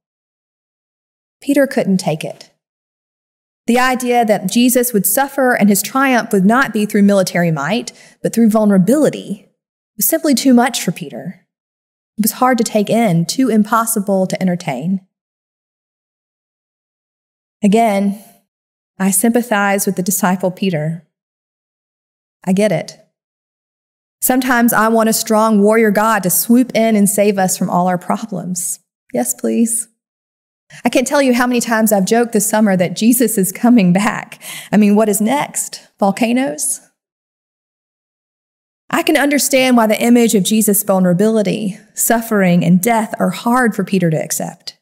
Peter 1.43 1.67
couldn't 1.67 1.99
take 1.99 2.23
it. 2.23 2.53
The 3.67 3.81
idea 3.81 4.25
that 4.25 4.49
Jesus 4.49 4.93
would 4.93 5.05
suffer 5.05 5.55
and 5.55 5.69
his 5.69 5.83
triumph 5.83 6.33
would 6.33 6.45
not 6.45 6.73
be 6.73 6.87
through 6.87 7.03
military 7.03 7.51
might, 7.51 7.91
but 8.23 8.33
through 8.33 8.51
vulnerability, 8.51 9.49
was 9.97 10.07
simply 10.07 10.37
too 10.37 10.55
much 10.55 10.81
for 10.81 10.93
Peter. 10.93 11.45
It 12.17 12.23
was 12.23 12.33
hard 12.33 12.59
to 12.59 12.65
take 12.65 12.89
in, 12.89 13.27
too 13.27 13.49
impossible 13.49 14.29
to 14.29 14.41
entertain. 14.41 15.01
Again, 17.61 18.23
I 19.01 19.11
sympathize 19.11 19.85
with 19.85 19.97
the 19.97 20.03
disciple 20.05 20.53
Peter. 20.53 21.05
I 22.45 22.53
get 22.53 22.71
it. 22.71 23.08
Sometimes 24.21 24.73
I 24.73 24.89
want 24.89 25.09
a 25.09 25.13
strong 25.13 25.63
warrior 25.63 25.91
God 25.91 26.23
to 26.25 26.31
swoop 26.31 26.73
in 26.75 26.97
and 26.97 27.09
save 27.09 27.39
us 27.39 27.57
from 27.57 27.71
all 27.71 27.87
our 27.87 27.99
problems. 27.99 28.81
Yes, 29.13 29.35
please. 29.35 29.89
I 30.85 30.89
can't 30.89 31.07
tell 31.07 31.23
you 31.23 31.35
how 31.35 31.47
many 31.47 31.61
times 31.61 31.93
I've 31.93 32.05
joked 32.05 32.33
this 32.33 32.49
summer 32.49 32.77
that 32.77 32.97
Jesus 32.97 33.39
is 33.39 33.53
coming 33.53 33.93
back. 33.93 34.43
I 34.71 34.77
mean, 34.77 34.97
what 34.97 35.09
is 35.09 35.21
next? 35.21 35.89
Volcanoes? 35.99 36.81
I 38.91 39.03
can 39.03 39.17
understand 39.17 39.77
why 39.77 39.87
the 39.87 40.03
image 40.03 40.35
of 40.35 40.43
Jesus' 40.43 40.83
vulnerability, 40.83 41.79
suffering, 41.95 42.65
and 42.65 42.81
death 42.81 43.15
are 43.19 43.31
hard 43.31 43.75
for 43.75 43.85
Peter 43.85 44.11
to 44.11 44.23
accept. 44.23 44.79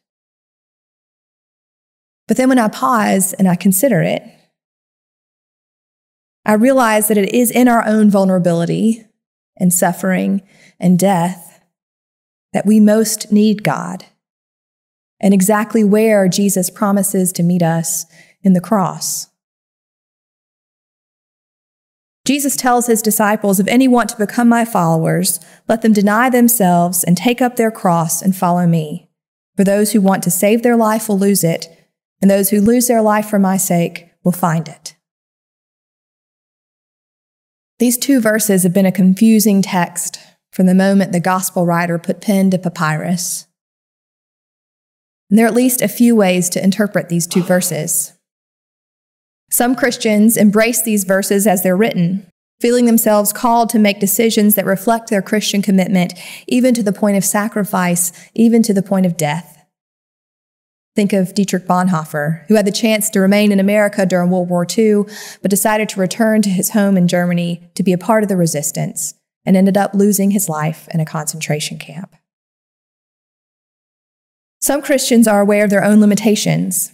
But 2.27 2.37
then 2.37 2.49
when 2.49 2.59
I 2.59 2.67
pause 2.67 3.33
and 3.33 3.47
I 3.47 3.55
consider 3.55 4.01
it, 4.01 4.23
I 6.45 6.53
realize 6.53 7.07
that 7.07 7.17
it 7.17 7.33
is 7.33 7.51
in 7.51 7.67
our 7.67 7.85
own 7.85 8.09
vulnerability 8.09 9.06
and 9.59 9.73
suffering 9.73 10.41
and 10.79 10.97
death 10.97 11.61
that 12.53 12.65
we 12.65 12.79
most 12.79 13.31
need 13.31 13.63
God, 13.63 14.05
and 15.19 15.33
exactly 15.33 15.83
where 15.83 16.27
Jesus 16.27 16.69
promises 16.69 17.31
to 17.33 17.43
meet 17.43 17.61
us 17.61 18.05
in 18.41 18.53
the 18.53 18.61
cross. 18.61 19.27
Jesus 22.27 22.57
tells 22.57 22.87
his 22.87 23.01
disciples, 23.01 23.57
If 23.57 23.67
any 23.67 23.87
want 23.87 24.09
to 24.09 24.17
become 24.17 24.49
my 24.49 24.65
followers, 24.65 25.39
let 25.69 25.81
them 25.81 25.93
deny 25.93 26.29
themselves 26.29 27.05
and 27.05 27.15
take 27.15 27.41
up 27.41 27.55
their 27.55 27.71
cross 27.71 28.21
and 28.21 28.35
follow 28.35 28.67
me. 28.67 29.09
For 29.55 29.63
those 29.63 29.93
who 29.93 30.01
want 30.01 30.23
to 30.23 30.31
save 30.31 30.61
their 30.61 30.75
life 30.75 31.07
will 31.07 31.17
lose 31.17 31.43
it, 31.43 31.69
and 32.21 32.29
those 32.29 32.49
who 32.49 32.59
lose 32.59 32.87
their 32.87 33.01
life 33.01 33.29
for 33.29 33.39
my 33.39 33.55
sake 33.55 34.09
will 34.25 34.33
find 34.33 34.67
it. 34.67 34.96
These 37.79 37.97
two 37.97 38.19
verses 38.19 38.63
have 38.63 38.73
been 38.73 38.87
a 38.87 38.91
confusing 38.91 39.61
text 39.61 40.19
from 40.51 40.65
the 40.65 40.73
moment 40.73 41.11
the 41.11 41.19
gospel 41.19 41.65
writer 41.65 41.99
put 41.99 42.21
pen 42.21 42.49
to 42.51 42.57
papyrus. 42.57 43.45
And 45.29 45.37
there 45.37 45.45
are 45.45 45.49
at 45.49 45.53
least 45.53 45.81
a 45.81 45.87
few 45.87 46.15
ways 46.15 46.49
to 46.49 46.63
interpret 46.63 47.09
these 47.09 47.27
two 47.27 47.43
verses. 47.43 48.13
Some 49.51 49.75
Christians 49.75 50.37
embrace 50.37 50.81
these 50.81 51.03
verses 51.03 51.45
as 51.45 51.61
they're 51.61 51.77
written, 51.77 52.27
feeling 52.59 52.85
themselves 52.85 53.31
called 53.31 53.69
to 53.69 53.79
make 53.79 53.99
decisions 53.99 54.55
that 54.55 54.65
reflect 54.65 55.09
their 55.09 55.21
Christian 55.21 55.61
commitment, 55.61 56.13
even 56.47 56.73
to 56.73 56.81
the 56.83 56.91
point 56.91 57.17
of 57.17 57.23
sacrifice, 57.23 58.11
even 58.33 58.63
to 58.63 58.73
the 58.73 58.81
point 58.81 59.05
of 59.05 59.17
death. 59.17 59.56
Think 60.97 61.13
of 61.13 61.35
Dietrich 61.35 61.67
Bonhoeffer, 61.67 62.43
who 62.47 62.55
had 62.55 62.65
the 62.65 62.71
chance 62.71 63.11
to 63.11 63.19
remain 63.19 63.51
in 63.51 63.59
America 63.59 64.03
during 64.03 64.31
World 64.31 64.49
War 64.49 64.65
II, 64.65 65.03
but 65.43 65.51
decided 65.51 65.89
to 65.89 65.99
return 65.99 66.41
to 66.41 66.49
his 66.49 66.71
home 66.71 66.97
in 66.97 67.07
Germany 67.07 67.69
to 67.75 67.83
be 67.83 67.93
a 67.93 67.99
part 67.99 68.23
of 68.23 68.29
the 68.29 68.35
resistance 68.35 69.13
and 69.45 69.55
ended 69.55 69.77
up 69.77 69.93
losing 69.93 70.31
his 70.31 70.49
life 70.49 70.87
in 70.91 70.99
a 70.99 71.05
concentration 71.05 71.77
camp. 71.77 72.15
Some 74.59 74.81
Christians 74.81 75.27
are 75.27 75.39
aware 75.39 75.65
of 75.65 75.69
their 75.69 75.83
own 75.83 76.01
limitations 76.01 76.93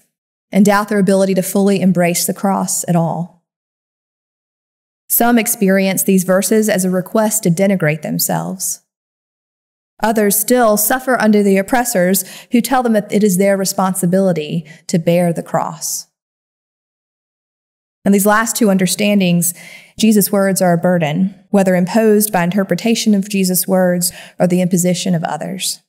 and 0.51 0.65
doubt 0.65 0.89
their 0.89 0.99
ability 0.99 1.35
to 1.35 1.41
fully 1.41 1.79
embrace 1.79 2.27
the 2.27 2.33
cross 2.33 2.83
at 2.89 2.97
all. 2.97 3.45
Some 5.07 5.39
experience 5.39 6.03
these 6.03 6.25
verses 6.25 6.67
as 6.67 6.83
a 6.83 6.89
request 6.89 7.43
to 7.43 7.49
denigrate 7.49 8.01
themselves. 8.01 8.82
Others 10.03 10.37
still 10.37 10.75
suffer 10.75 11.19
under 11.19 11.41
the 11.41 11.57
oppressors 11.57 12.25
who 12.51 12.59
tell 12.59 12.83
them 12.83 12.91
that 12.93 13.11
it 13.11 13.23
is 13.23 13.37
their 13.37 13.55
responsibility 13.55 14.69
to 14.87 14.99
bear 14.99 15.31
the 15.31 15.41
cross. 15.41 16.07
And 18.05 18.13
these 18.13 18.25
last 18.25 18.57
two 18.57 18.69
understandings, 18.69 19.53
Jesus' 19.97 20.29
words 20.29 20.61
are 20.61 20.73
a 20.73 20.77
burden, 20.77 21.33
whether 21.51 21.73
imposed 21.73 22.33
by 22.33 22.43
interpretation 22.43 23.15
of 23.15 23.29
Jesus' 23.29 23.65
words 23.65 24.11
or 24.37 24.45
the 24.45 24.61
imposition 24.61 25.15
of 25.15 25.23
others. 25.23 25.79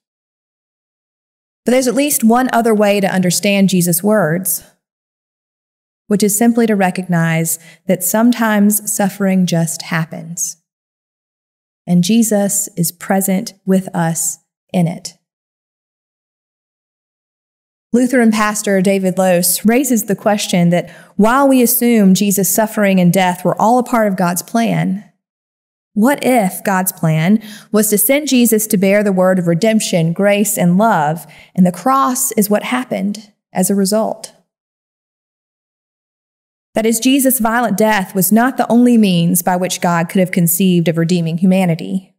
But 1.64 1.73
there's 1.73 1.88
at 1.88 1.94
least 1.94 2.23
one 2.23 2.49
other 2.52 2.75
way 2.75 3.00
to 3.00 3.12
understand 3.12 3.68
Jesus' 3.68 4.02
words, 4.02 4.62
which 6.06 6.23
is 6.23 6.38
simply 6.38 6.68
to 6.68 6.76
recognize 6.76 7.59
that 7.88 8.04
sometimes 8.04 8.92
suffering 8.92 9.44
just 9.44 9.83
happens. 9.83 10.59
And 11.86 12.04
Jesus 12.04 12.68
is 12.76 12.92
present 12.92 13.54
with 13.66 13.94
us 13.94 14.38
in 14.72 14.86
it. 14.86 15.14
Lutheran 17.92 18.32
pastor 18.32 18.80
David 18.80 19.18
Lose 19.18 19.64
raises 19.64 20.04
the 20.04 20.16
question 20.16 20.70
that 20.70 20.90
while 21.16 21.46
we 21.46 21.62
assume 21.62 22.14
Jesus' 22.14 22.52
suffering 22.52 22.98
and 22.98 23.12
death 23.12 23.44
were 23.44 23.60
all 23.60 23.78
a 23.78 23.84
part 23.84 24.08
of 24.08 24.16
God's 24.16 24.42
plan, 24.42 25.04
what 25.92 26.18
if 26.24 26.64
God's 26.64 26.90
plan 26.90 27.40
was 27.70 27.88
to 27.90 27.98
send 27.98 28.26
Jesus 28.26 28.66
to 28.66 28.76
bear 28.76 29.04
the 29.04 29.12
word 29.12 29.38
of 29.38 29.46
redemption, 29.46 30.12
grace, 30.12 30.58
and 30.58 30.76
love, 30.76 31.24
and 31.54 31.64
the 31.64 31.70
cross 31.70 32.32
is 32.32 32.50
what 32.50 32.64
happened 32.64 33.32
as 33.52 33.70
a 33.70 33.76
result? 33.76 34.32
That 36.74 36.86
is, 36.86 36.98
Jesus' 36.98 37.38
violent 37.38 37.78
death 37.78 38.14
was 38.14 38.32
not 38.32 38.56
the 38.56 38.70
only 38.70 38.98
means 38.98 39.42
by 39.42 39.56
which 39.56 39.80
God 39.80 40.08
could 40.08 40.18
have 40.18 40.32
conceived 40.32 40.88
of 40.88 40.98
redeeming 40.98 41.38
humanity, 41.38 42.14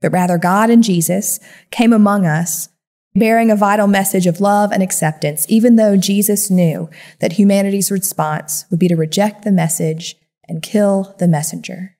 but 0.00 0.12
rather 0.12 0.38
God 0.38 0.70
and 0.70 0.82
Jesus 0.82 1.38
came 1.70 1.92
among 1.92 2.26
us, 2.26 2.68
bearing 3.14 3.50
a 3.50 3.56
vital 3.56 3.86
message 3.86 4.26
of 4.26 4.40
love 4.40 4.72
and 4.72 4.82
acceptance, 4.82 5.46
even 5.48 5.76
though 5.76 5.96
Jesus 5.96 6.50
knew 6.50 6.90
that 7.20 7.34
humanity's 7.34 7.92
response 7.92 8.64
would 8.70 8.80
be 8.80 8.88
to 8.88 8.96
reject 8.96 9.44
the 9.44 9.52
message 9.52 10.16
and 10.48 10.62
kill 10.62 11.14
the 11.18 11.28
messenger. 11.28 11.96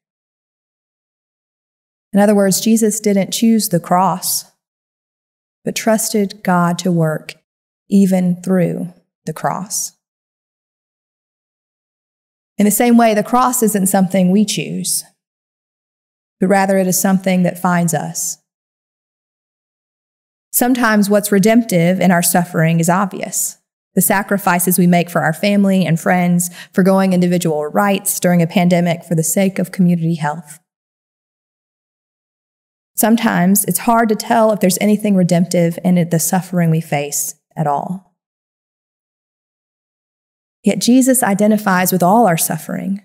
In 2.12 2.18
other 2.18 2.34
words, 2.34 2.60
Jesus 2.60 2.98
didn't 2.98 3.32
choose 3.32 3.68
the 3.68 3.80
cross, 3.80 4.50
but 5.64 5.76
trusted 5.76 6.42
God 6.42 6.78
to 6.80 6.90
work 6.90 7.34
even 7.88 8.42
through 8.42 8.92
the 9.24 9.32
cross. 9.32 9.92
In 12.58 12.64
the 12.64 12.70
same 12.70 12.96
way, 12.96 13.14
the 13.14 13.22
cross 13.22 13.62
isn't 13.62 13.86
something 13.86 14.30
we 14.30 14.44
choose, 14.44 15.04
but 16.38 16.48
rather 16.48 16.76
it 16.76 16.86
is 16.86 17.00
something 17.00 17.42
that 17.42 17.58
finds 17.58 17.94
us. 17.94 18.38
Sometimes 20.50 21.08
what's 21.08 21.32
redemptive 21.32 21.98
in 21.98 22.10
our 22.10 22.22
suffering 22.22 22.78
is 22.78 22.90
obvious. 22.90 23.58
The 23.94 24.02
sacrifices 24.02 24.78
we 24.78 24.86
make 24.86 25.10
for 25.10 25.22
our 25.22 25.32
family 25.32 25.86
and 25.86 25.98
friends, 25.98 26.50
forgoing 26.72 27.12
individual 27.12 27.66
rights 27.66 28.20
during 28.20 28.42
a 28.42 28.46
pandemic 28.46 29.04
for 29.04 29.14
the 29.14 29.22
sake 29.22 29.58
of 29.58 29.72
community 29.72 30.14
health. 30.14 30.58
Sometimes 32.94 33.64
it's 33.64 33.80
hard 33.80 34.08
to 34.10 34.14
tell 34.14 34.52
if 34.52 34.60
there's 34.60 34.78
anything 34.80 35.16
redemptive 35.16 35.78
in 35.84 36.08
the 36.08 36.18
suffering 36.18 36.70
we 36.70 36.80
face 36.80 37.34
at 37.56 37.66
all. 37.66 38.11
Yet 40.62 40.80
Jesus 40.80 41.22
identifies 41.22 41.92
with 41.92 42.02
all 42.02 42.26
our 42.26 42.36
suffering, 42.36 43.02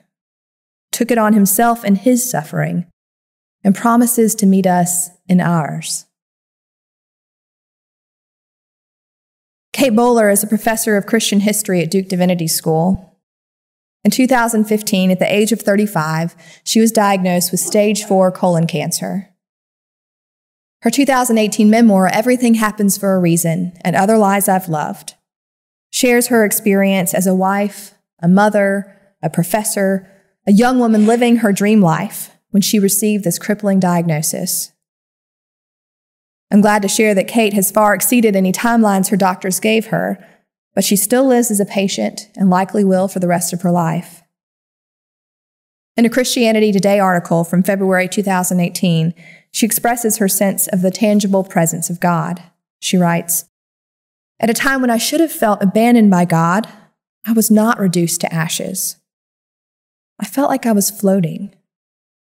took 0.91 1.09
it 1.09 1.17
on 1.17 1.33
himself 1.33 1.83
in 1.83 1.95
his 1.95 2.29
suffering, 2.29 2.85
and 3.63 3.75
promises 3.75 4.35
to 4.35 4.45
meet 4.45 4.67
us 4.67 5.09
in 5.27 5.41
ours. 5.41 6.05
Kate 9.73 9.95
Bowler 9.95 10.29
is 10.29 10.43
a 10.43 10.47
professor 10.47 10.97
of 10.97 11.05
Christian 11.05 11.41
history 11.41 11.81
at 11.81 11.91
Duke 11.91 12.07
Divinity 12.07 12.47
School. 12.47 13.19
In 14.03 14.11
2015, 14.11 15.11
at 15.11 15.19
the 15.19 15.31
age 15.31 15.51
of 15.51 15.61
35, 15.61 16.35
she 16.63 16.79
was 16.79 16.91
diagnosed 16.91 17.51
with 17.51 17.59
stage 17.59 18.03
4 18.03 18.31
colon 18.31 18.65
cancer. 18.65 19.29
Her 20.81 20.89
2018 20.89 21.69
memoir, 21.69 22.07
Everything 22.07 22.53
Happens 22.55 22.97
for 22.97 23.15
a 23.15 23.19
Reason 23.19 23.73
and 23.81 23.95
Other 23.95 24.17
Lies 24.17 24.47
I've 24.47 24.69
Loved, 24.69 25.15
shares 25.89 26.27
her 26.27 26.45
experience 26.45 27.13
as 27.13 27.27
a 27.27 27.35
wife, 27.35 27.93
a 28.21 28.27
mother, 28.27 28.95
a 29.21 29.29
professor, 29.29 30.09
a 30.45 30.51
young 30.51 30.79
woman 30.79 31.05
living 31.05 31.37
her 31.37 31.51
dream 31.51 31.81
life 31.81 32.31
when 32.51 32.61
she 32.61 32.79
received 32.79 33.23
this 33.23 33.39
crippling 33.39 33.79
diagnosis. 33.79 34.71
I'm 36.49 36.61
glad 36.61 36.81
to 36.81 36.87
share 36.87 37.13
that 37.13 37.27
Kate 37.27 37.53
has 37.53 37.71
far 37.71 37.93
exceeded 37.93 38.35
any 38.35 38.51
timelines 38.51 39.09
her 39.09 39.17
doctors 39.17 39.59
gave 39.59 39.87
her, 39.87 40.17
but 40.73 40.83
she 40.83 40.95
still 40.95 41.25
lives 41.25 41.51
as 41.51 41.59
a 41.59 41.65
patient 41.65 42.29
and 42.35 42.49
likely 42.49 42.83
will 42.83 43.07
for 43.07 43.19
the 43.19 43.27
rest 43.27 43.51
of 43.51 43.63
her 43.63 43.71
life. 43.71 44.21
In 45.97 46.05
a 46.05 46.09
Christianity 46.09 46.71
Today 46.71 46.99
article 46.99 47.43
from 47.43 47.63
February 47.63 48.07
2018, 48.07 49.13
she 49.51 49.65
expresses 49.65 50.17
her 50.17 50.27
sense 50.27 50.67
of 50.67 50.81
the 50.81 50.91
tangible 50.91 51.43
presence 51.43 51.89
of 51.89 51.99
God. 51.99 52.43
She 52.79 52.97
writes, 52.97 53.45
At 54.39 54.49
a 54.49 54.53
time 54.53 54.81
when 54.81 54.89
I 54.89 54.97
should 54.97 55.19
have 55.19 55.31
felt 55.31 55.63
abandoned 55.63 56.11
by 56.11 56.25
God, 56.25 56.67
I 57.25 57.33
was 57.33 57.49
not 57.49 57.79
reduced 57.79 58.21
to 58.21 58.33
ashes. 58.33 58.97
I 60.19 60.25
felt 60.25 60.49
like 60.49 60.65
I 60.65 60.71
was 60.71 60.89
floating, 60.89 61.53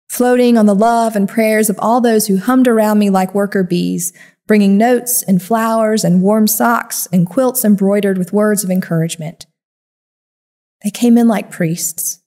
floating 0.08 0.58
on 0.58 0.66
the 0.66 0.74
love 0.74 1.16
and 1.16 1.28
prayers 1.28 1.70
of 1.70 1.78
all 1.78 2.00
those 2.00 2.26
who 2.26 2.38
hummed 2.38 2.68
around 2.68 2.98
me 2.98 3.08
like 3.08 3.34
worker 3.34 3.62
bees, 3.62 4.12
bringing 4.46 4.76
notes 4.76 5.22
and 5.22 5.42
flowers 5.42 6.04
and 6.04 6.22
warm 6.22 6.46
socks 6.46 7.06
and 7.12 7.28
quilts 7.28 7.64
embroidered 7.64 8.18
with 8.18 8.32
words 8.32 8.64
of 8.64 8.70
encouragement. 8.70 9.46
They 10.82 10.90
came 10.90 11.16
in 11.16 11.28
like 11.28 11.50
priests 11.50 12.20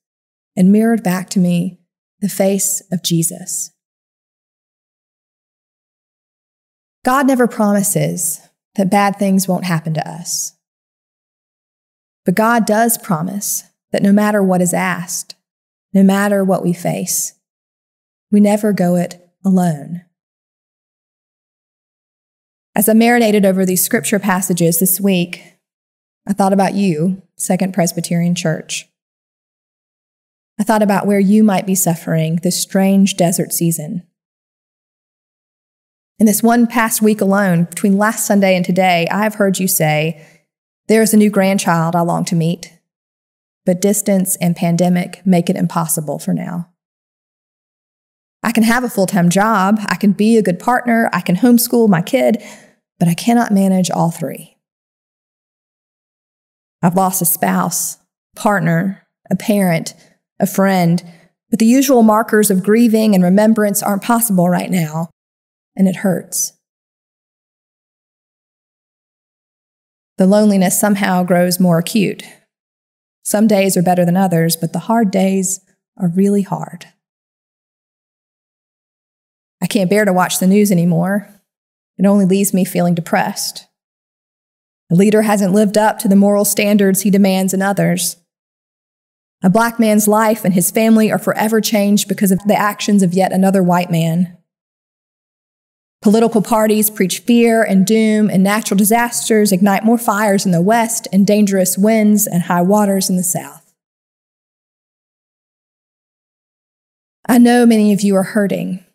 and 0.55 0.71
mirrored 0.71 1.03
back 1.03 1.29
to 1.31 1.39
me 1.39 1.79
the 2.21 2.29
face 2.29 2.81
of 2.91 3.03
Jesus. 3.03 3.71
God 7.03 7.27
never 7.27 7.47
promises 7.47 8.41
that 8.75 8.91
bad 8.91 9.17
things 9.17 9.47
won't 9.47 9.65
happen 9.65 9.93
to 9.93 10.09
us. 10.09 10.53
But 12.25 12.35
God 12.35 12.65
does 12.65 12.97
promise 12.97 13.63
that 13.91 14.03
no 14.03 14.11
matter 14.11 14.41
what 14.43 14.61
is 14.61 14.73
asked, 14.73 15.35
no 15.93 16.03
matter 16.03 16.43
what 16.43 16.63
we 16.63 16.73
face, 16.73 17.33
we 18.31 18.39
never 18.39 18.73
go 18.73 18.95
it 18.95 19.29
alone. 19.45 20.01
As 22.75 22.89
I 22.89 22.93
marinated 22.93 23.45
over 23.45 23.65
these 23.65 23.83
scripture 23.83 24.19
passages 24.19 24.79
this 24.79 24.99
week, 24.99 25.53
I 26.27 26.33
thought 26.33 26.51
about 26.51 26.73
you, 26.73 27.21
Second 27.37 27.73
Presbyterian 27.73 28.35
Church. 28.35 28.89
I 30.59 30.63
thought 30.63 30.81
about 30.81 31.05
where 31.05 31.19
you 31.19 31.43
might 31.43 31.65
be 31.65 31.75
suffering 31.75 32.37
this 32.37 32.61
strange 32.61 33.15
desert 33.15 33.53
season 33.53 34.03
in 36.17 36.25
this 36.25 36.41
one 36.41 36.65
past 36.67 37.01
week 37.01 37.21
alone, 37.21 37.65
between 37.65 37.97
last 37.97 38.25
Sunday 38.25 38.55
and 38.55 38.63
today, 38.63 39.07
I 39.11 39.23
have 39.23 39.35
heard 39.35 39.59
you 39.59 39.67
say, 39.67 40.25
There 40.87 41.01
is 41.01 41.13
a 41.13 41.17
new 41.17 41.29
grandchild 41.29 41.95
I 41.95 42.01
long 42.01 42.23
to 42.25 42.35
meet, 42.35 42.71
but 43.65 43.81
distance 43.81 44.35
and 44.37 44.55
pandemic 44.55 45.25
make 45.25 45.49
it 45.49 45.57
impossible 45.57 46.19
for 46.19 46.33
now. 46.33 46.69
I 48.43 48.51
can 48.51 48.63
have 48.63 48.83
a 48.83 48.89
full 48.89 49.07
time 49.07 49.29
job, 49.29 49.79
I 49.87 49.95
can 49.95 50.13
be 50.13 50.37
a 50.37 50.43
good 50.43 50.59
partner, 50.59 51.09
I 51.11 51.21
can 51.21 51.35
homeschool 51.35 51.89
my 51.89 52.01
kid, 52.01 52.41
but 52.99 53.09
I 53.09 53.13
cannot 53.13 53.51
manage 53.51 53.91
all 53.91 54.11
three. 54.11 54.57
I've 56.81 56.95
lost 56.95 57.21
a 57.21 57.25
spouse, 57.25 57.97
partner, 58.35 59.01
a 59.29 59.35
parent, 59.35 59.95
a 60.39 60.45
friend, 60.45 61.03
but 61.49 61.59
the 61.59 61.65
usual 61.65 62.03
markers 62.03 62.51
of 62.51 62.63
grieving 62.63 63.15
and 63.15 63.23
remembrance 63.23 63.81
aren't 63.81 64.03
possible 64.03 64.47
right 64.47 64.69
now 64.69 65.09
and 65.75 65.87
it 65.87 65.97
hurts. 65.97 66.53
The 70.17 70.25
loneliness 70.25 70.79
somehow 70.79 71.23
grows 71.23 71.59
more 71.59 71.77
acute. 71.77 72.23
Some 73.23 73.47
days 73.47 73.75
are 73.75 73.81
better 73.81 74.05
than 74.05 74.15
others, 74.15 74.55
but 74.55 74.71
the 74.71 74.79
hard 74.79 75.11
days 75.11 75.59
are 75.97 76.07
really 76.07 76.43
hard. 76.43 76.85
I 79.61 79.67
can't 79.67 79.89
bear 79.89 80.05
to 80.05 80.13
watch 80.13 80.39
the 80.39 80.47
news 80.47 80.71
anymore. 80.71 81.27
It 81.97 82.05
only 82.05 82.25
leaves 82.25 82.53
me 82.53 82.65
feeling 82.65 82.93
depressed. 82.93 83.67
A 84.91 84.95
leader 84.95 85.23
hasn't 85.23 85.53
lived 85.53 85.77
up 85.77 85.97
to 85.99 86.07
the 86.07 86.15
moral 86.15 86.45
standards 86.45 87.01
he 87.01 87.09
demands 87.09 87.53
in 87.53 87.61
others. 87.61 88.17
A 89.43 89.49
black 89.49 89.79
man's 89.79 90.07
life 90.07 90.45
and 90.45 90.53
his 90.53 90.71
family 90.71 91.11
are 91.11 91.19
forever 91.19 91.61
changed 91.61 92.07
because 92.07 92.31
of 92.31 92.39
the 92.45 92.55
actions 92.55 93.01
of 93.01 93.13
yet 93.13 93.31
another 93.31 93.63
white 93.63 93.91
man. 93.91 94.34
Political 96.05 96.43
parties 96.43 96.91
preach 96.91 97.17
fear 97.21 97.63
and 97.63 97.83
doom, 97.83 98.29
and 98.29 98.43
natural 98.43 98.77
disasters 98.77 99.51
ignite 99.51 99.83
more 99.83 99.97
fires 99.97 100.45
in 100.45 100.51
the 100.51 100.61
West 100.61 101.07
and 101.11 101.25
dangerous 101.25 101.79
winds 101.79 102.27
and 102.27 102.43
high 102.43 102.61
waters 102.61 103.09
in 103.09 103.15
the 103.15 103.23
South. 103.23 103.73
I 107.27 107.39
know 107.39 107.65
many 107.65 107.91
of 107.91 108.01
you 108.01 108.15
are 108.15 108.21
hurting, 108.21 108.85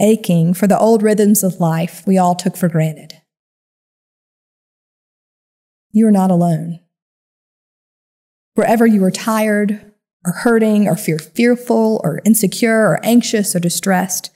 aching 0.00 0.54
for 0.54 0.68
the 0.68 0.78
old 0.78 1.02
rhythms 1.02 1.42
of 1.42 1.58
life 1.58 2.04
we 2.06 2.16
all 2.16 2.36
took 2.36 2.56
for 2.56 2.68
granted. 2.68 3.14
You 5.90 6.06
are 6.06 6.12
not 6.12 6.30
alone. 6.30 6.78
Wherever 8.54 8.86
you 8.86 9.02
are 9.02 9.10
tired, 9.10 9.92
or 10.24 10.30
hurting, 10.30 10.86
or 10.86 10.94
fear 10.94 11.18
fearful, 11.18 12.00
or 12.04 12.20
insecure, 12.24 12.86
or 12.86 13.00
anxious, 13.02 13.56
or 13.56 13.58
distressed, 13.58 14.30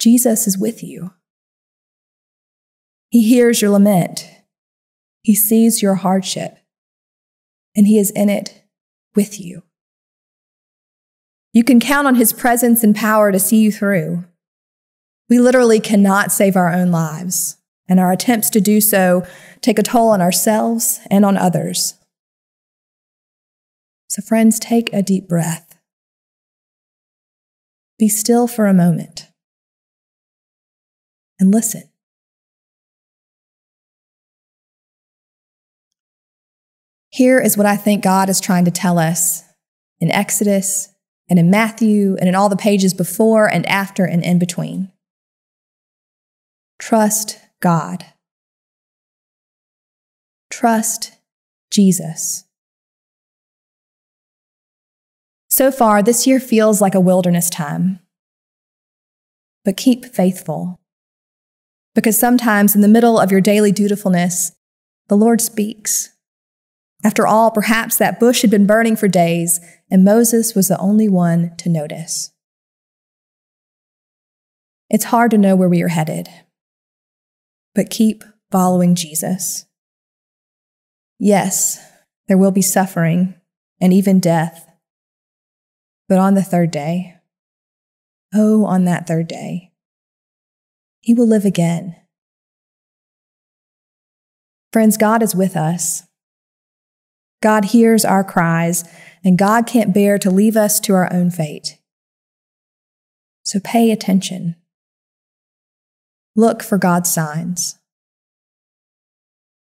Jesus 0.00 0.46
is 0.46 0.56
with 0.56 0.82
you. 0.82 1.12
He 3.10 3.28
hears 3.28 3.60
your 3.60 3.70
lament. 3.70 4.26
He 5.22 5.34
sees 5.34 5.82
your 5.82 5.96
hardship, 5.96 6.56
and 7.76 7.86
He 7.86 7.98
is 7.98 8.10
in 8.10 8.30
it 8.30 8.64
with 9.14 9.38
you. 9.38 9.62
You 11.52 11.64
can 11.64 11.80
count 11.80 12.06
on 12.06 12.14
His 12.14 12.32
presence 12.32 12.82
and 12.82 12.96
power 12.96 13.30
to 13.30 13.38
see 13.38 13.58
you 13.58 13.70
through. 13.70 14.24
We 15.28 15.38
literally 15.38 15.80
cannot 15.80 16.32
save 16.32 16.56
our 16.56 16.72
own 16.72 16.90
lives, 16.90 17.58
and 17.86 18.00
our 18.00 18.10
attempts 18.10 18.48
to 18.50 18.60
do 18.60 18.80
so 18.80 19.26
take 19.60 19.78
a 19.78 19.82
toll 19.82 20.08
on 20.08 20.22
ourselves 20.22 21.00
and 21.10 21.26
on 21.26 21.36
others. 21.36 21.94
So, 24.08 24.22
friends, 24.22 24.58
take 24.58 24.90
a 24.94 25.02
deep 25.02 25.28
breath. 25.28 25.78
Be 27.98 28.08
still 28.08 28.46
for 28.46 28.66
a 28.66 28.72
moment 28.72 29.29
and 31.40 31.50
listen. 31.50 31.84
Here 37.08 37.40
is 37.40 37.56
what 37.56 37.66
I 37.66 37.76
think 37.76 38.04
God 38.04 38.28
is 38.28 38.40
trying 38.40 38.64
to 38.66 38.70
tell 38.70 38.98
us 38.98 39.42
in 39.98 40.10
Exodus 40.10 40.90
and 41.28 41.38
in 41.38 41.50
Matthew 41.50 42.16
and 42.20 42.28
in 42.28 42.34
all 42.34 42.48
the 42.48 42.56
pages 42.56 42.94
before 42.94 43.52
and 43.52 43.66
after 43.66 44.04
and 44.04 44.22
in 44.22 44.38
between. 44.38 44.92
Trust 46.78 47.38
God. 47.60 48.06
Trust 50.50 51.12
Jesus. 51.72 52.44
So 55.48 55.72
far, 55.72 56.02
this 56.02 56.26
year 56.26 56.38
feels 56.38 56.80
like 56.80 56.94
a 56.94 57.00
wilderness 57.00 57.50
time. 57.50 57.98
But 59.64 59.76
keep 59.76 60.06
faithful. 60.06 60.80
Because 61.94 62.18
sometimes 62.18 62.74
in 62.74 62.80
the 62.80 62.88
middle 62.88 63.18
of 63.18 63.32
your 63.32 63.40
daily 63.40 63.72
dutifulness, 63.72 64.52
the 65.08 65.16
Lord 65.16 65.40
speaks. 65.40 66.10
After 67.02 67.26
all, 67.26 67.50
perhaps 67.50 67.96
that 67.96 68.20
bush 68.20 68.42
had 68.42 68.50
been 68.50 68.66
burning 68.66 68.94
for 68.94 69.08
days, 69.08 69.58
and 69.90 70.04
Moses 70.04 70.54
was 70.54 70.68
the 70.68 70.78
only 70.78 71.08
one 71.08 71.56
to 71.56 71.68
notice. 71.68 72.30
It's 74.88 75.04
hard 75.04 75.30
to 75.30 75.38
know 75.38 75.56
where 75.56 75.68
we 75.68 75.82
are 75.82 75.88
headed, 75.88 76.28
but 77.74 77.90
keep 77.90 78.22
following 78.50 78.94
Jesus. 78.94 79.66
Yes, 81.18 81.80
there 82.28 82.38
will 82.38 82.50
be 82.50 82.62
suffering 82.62 83.34
and 83.80 83.92
even 83.92 84.20
death, 84.20 84.68
but 86.08 86.18
on 86.18 86.34
the 86.34 86.42
third 86.42 86.70
day, 86.70 87.16
oh, 88.34 88.64
on 88.64 88.84
that 88.84 89.06
third 89.06 89.28
day, 89.28 89.69
he 91.00 91.14
will 91.14 91.26
live 91.26 91.44
again. 91.44 91.96
Friends, 94.72 94.96
God 94.96 95.22
is 95.22 95.34
with 95.34 95.56
us. 95.56 96.04
God 97.42 97.66
hears 97.66 98.04
our 98.04 98.22
cries, 98.22 98.84
and 99.24 99.38
God 99.38 99.66
can't 99.66 99.94
bear 99.94 100.18
to 100.18 100.30
leave 100.30 100.56
us 100.56 100.78
to 100.80 100.94
our 100.94 101.12
own 101.12 101.30
fate. 101.30 101.78
So 103.42 103.58
pay 103.58 103.90
attention. 103.90 104.56
Look 106.36 106.62
for 106.62 106.78
God's 106.78 107.10
signs. 107.10 107.78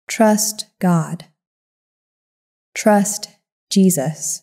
Trust 0.09 0.67
God. 0.81 1.27
Trust 2.75 3.31
Jesus. 3.71 4.43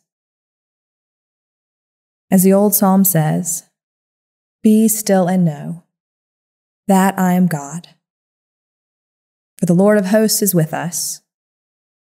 As 2.31 2.43
the 2.43 2.53
old 2.53 2.73
psalm 2.73 3.03
says, 3.03 3.63
Be 4.63 4.87
still 4.87 5.27
and 5.27 5.45
know 5.45 5.84
that 6.87 7.17
I 7.17 7.33
am 7.33 7.47
God. 7.47 7.89
For 9.57 9.65
the 9.65 9.73
Lord 9.73 9.97
of 9.97 10.07
hosts 10.07 10.41
is 10.41 10.53
with 10.53 10.73
us, 10.73 11.21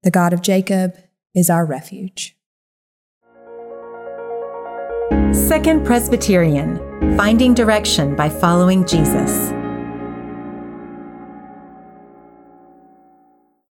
the 0.02 0.10
God 0.10 0.32
of 0.32 0.42
Jacob 0.42 0.96
is 1.34 1.50
our 1.50 1.64
refuge. 1.64 2.36
Second 5.32 5.84
Presbyterian 5.84 7.16
Finding 7.16 7.54
Direction 7.54 8.16
by 8.16 8.28
Following 8.28 8.86
Jesus. 8.86 9.52